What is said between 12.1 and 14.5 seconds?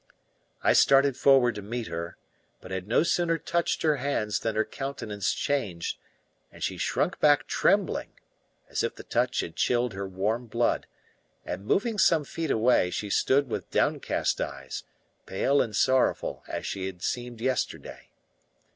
feet away, she stood with downcast